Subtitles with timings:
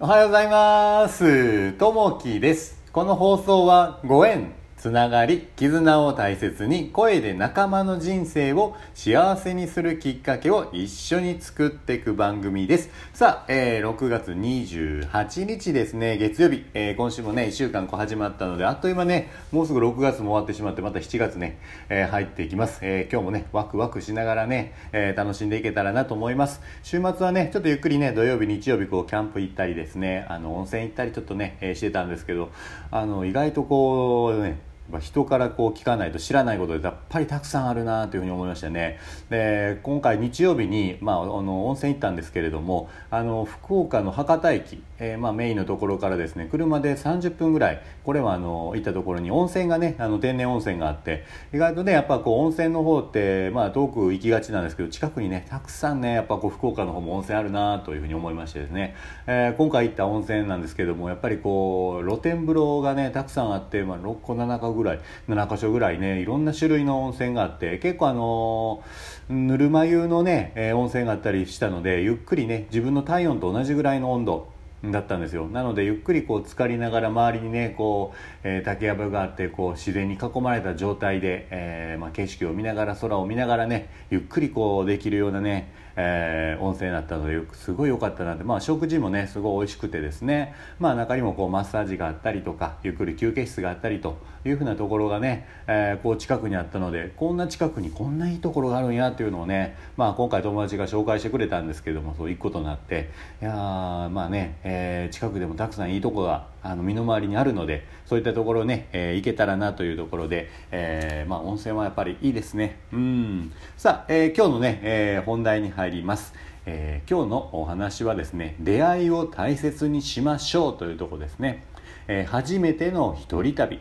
[0.00, 1.72] おはようございます。
[1.74, 2.82] ともきです。
[2.90, 4.52] この放送はご縁、
[4.84, 12.90] つながり、絆を大切に声で仲間の人生を幸せにするきっかけを一緒に作っていく番組です。
[13.14, 21.58] さあ、えー6月28日ですね、月曜日、えー今週もね、1週間こう始まったので、あっという間ね、もうすぐ6月も終わってしまって、また7月ね、
[21.88, 22.80] えー入っていきます。
[22.82, 26.60] え今日もね、ワクワクしながらね、え楽しんでいけたらなと思います。
[26.82, 32.50] 週末はね、ちょっとゆっくりね、土曜日、日曜日、こう、キャンプ行ったりですね、あの、温泉行ったりちょっとね、えしてたんですけど、
[32.90, 34.58] あの、意外とこう、ね、
[34.90, 38.98] やっぱ人からこう聞かないと知らないことでやっぱりたくさんあるなというふうに思いましたね。
[39.30, 51.24] で今回日曜日に、まあ、あの温泉行ったんですけれどもあの福岡の博多駅、えーまあ、メインのところからですね車で30分ぐらいこれはあの行ったところに温泉がねあの天然温泉があって
[51.54, 58.94] 意外とねやっぱこう温泉の方って、まあ、遠く行きがちなんですけど近くにねたくさんねやっぱこう福岡の方も温泉あるなというふうに思いましてですね、
[59.26, 68.82] えー今回行った温泉なんですけどもやっぱりこう露天風呂がねたくさんあって、まあ、6個7個ぐらい7箇所ぐらいねいろんな種類の温泉があって結構あの
[69.28, 74.54] ぬるま湯のね、え温泉があったりしたのでゆっくりね自分の体温と同じぐらいの温度
[74.90, 75.46] だったんですよ。
[75.46, 103.10] なのでゆっくりこう浸かりながら周りにねこう、えー竹やぶがあってこう自然に囲まれた状態で、えーまあ、景色を見ながら空を見ながらねゆっくりこうできるようなね、えー温泉だったのですごい良かったなって、まあ、食事もねすごい美味しくてですね、まあ、中にもこうマッサージがあったりとかゆっくり休憩室があったりというふうなところがね、えーこう近くにあったのでこんな近くにこんないいところがあるんやっていうのをね、まあ、今回友達が紹介してくれたんですけどもそう行くことになって。
[103.40, 112.78] いやまあね、えー近くでもたくさんいいとこがあの身の回りにあるのでそういったところね、えー行けたらなというところで、えーまあ、温泉はやっぱりいいですね。
[112.92, 113.52] うん。
[113.76, 116.34] さあ、えー今日のね、え本題に入ります、
[116.66, 121.64] え今日のお話はですね出会いを大切にしましょうというところですね、
[122.08, 123.80] え初めての一人旅。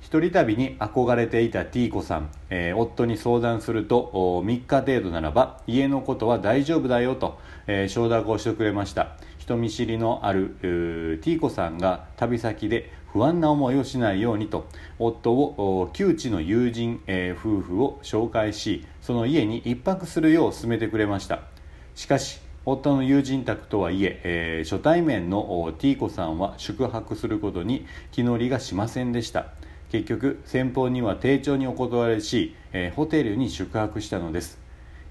[0.00, 9.16] 一人旅に憧れていた T 子さん、えー夫に相談すると3日程度ならば家のことは大丈夫だよと、えー承諾をしてくれました。
[9.46, 14.66] 人見知りのある T 子さんが旅先で不安な思いをしないようにと
[14.98, 21.42] 夫を旧知の友人、えー夫婦を紹介しその家に一泊するよう勧めてくれました。
[21.94, 29.52] しかし夫の友人宅とはいええー初対面の T 子さんは宿泊することに気乗りがしませんでした。
[29.92, 34.58] 結局先方には丁重にお断りし、えーホテルに宿泊したのです。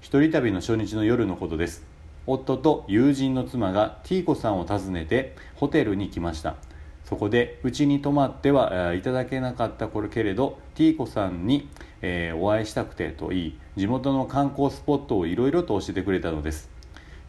[0.02, 1.95] 一人旅の初日の夜のことです。
[2.26, 6.56] 夫と友人の妻が T 子さんを訪ねてホテルに来ました。
[7.04, 11.68] そこでうちに泊まってはいただけなかったけれど T 子さんに、
[12.02, 16.68] えーお会いしたくてと言い地元の観光スポットをいろいろと教えてくれたのです。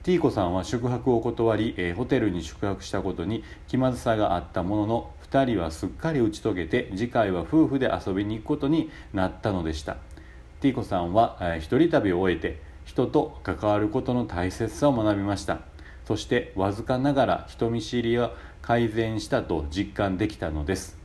[0.02, 9.98] T 子さんは宿泊を断り、えーホテルに宿泊したことに気まずさがあったものの2人はすっかり打ち解けて次回は夫婦で遊びに行くことになったのでした。
[10.60, 15.60] T 子さんは、えー一人旅を終えて人と関わることの大切さを学びました。
[16.06, 18.32] そしてわずかながら人見知りは
[18.62, 20.97] 改善したと実感できたのです。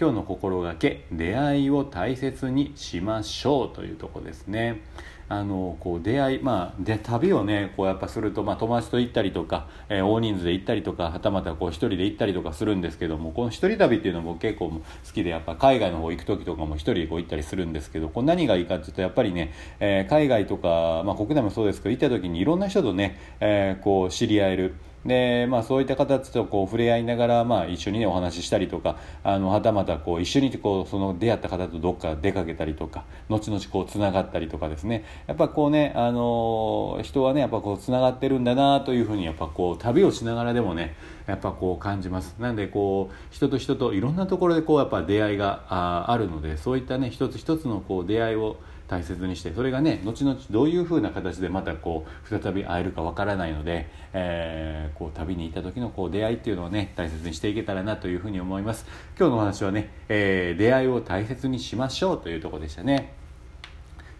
[0.00, 4.82] 今日の心がけ出会いを大切にしましょうというとこですね。
[5.28, 14.80] あのこう出会いまあで旅をねこうやっぱすると、まあ、友達と行ったりとか、えー大人数で行ったりとかはたまたこう一人で行ったりとかするんですけどもこの一人旅っていうのも結構好
[15.12, 24.74] きでやっぱ海外の方行く時とかも一人でこう行ったりするんですけどこう何がいいかっていうとやっぱりね、えー海外とか、まあ、国内もそうですけど行った時にいろんな人とね、えーこう知り合える。
[25.08, 35.04] でまあ、そういった形とこう触れ合いながら、まあ、一緒に、ね、お話ししたりとかあのはたまたこう一緒にこうその出会った方とどっか出かけたりとか後々こうつながったりとかですね。
[35.26, 40.94] やっぱこうね、あの人はねやっぱこうつながってるんだなというふうにやっぱこう旅をしながらでもね
[41.26, 42.36] やっぱこう感じます。
[42.38, 48.56] なんでこう人と人といろんなところでこうやっぱ出会いがああるのでそういったね一つ一つのこう出会いを
[48.88, 58.86] 大切にしてそれがね後々どういうふうな形でまたこう再び会えるかわからないので、えーこう旅に行った時のこう出会いっていうのをね大切にしていけたらなというふうに思います。
[59.18, 63.12] 今日のお話はね、えー出会いを大切にしましょうというところでしたね。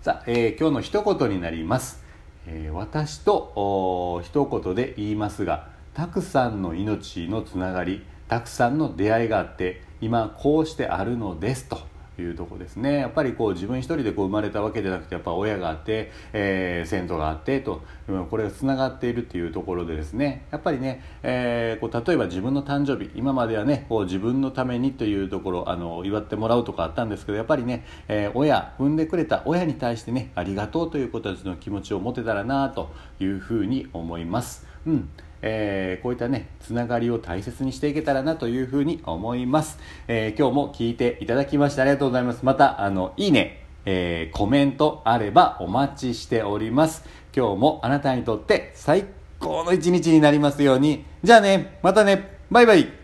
[0.02, 2.04] さあ、えー今日の一言になります、
[2.46, 11.80] えー私と一言で言いますがたくさんの命のつながりたくさんの出会いがあって今こうしてあるのですと。
[12.22, 17.82] いうとこですねやっぱりこう自分一人でこう生まれたわけじゃなくてやっぱ親があって、えー先祖があってと
[18.30, 34.66] これがつながっているっていうところでですねやっぱりね、えーこう例えば自分の誕生日今まではねこう自分のためにというところあの祝ってもらうとかあったんですけどやっぱりね、えー親産んでくれた親に対してねありがとうという子たちの気持ちを持てたらなというふうに思います。
[34.86, 35.08] うん。
[35.40, 39.78] えーこういったねつながりを大切にしていけたらなというふうに思います、
[40.08, 42.40] えー今日も聞いていただきましてありがとうございます。
[42.42, 47.04] またあのいいねえーコメントあればお待ちしております。
[47.36, 49.04] 今日もあなたにとって最
[49.38, 51.04] 高の一日になりますように。
[51.22, 52.97] じゃあねまたねバイバイ。